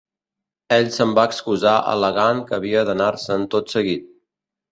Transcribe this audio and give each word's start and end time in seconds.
Ell 0.77 0.87
se'n 0.95 1.11
va 1.19 1.25
excusar 1.31 1.73
al·legant 1.91 2.41
que 2.49 2.57
havia 2.59 2.83
d'anar-se'n 2.87 3.47
tot 3.57 3.77
seguit. 3.77 4.09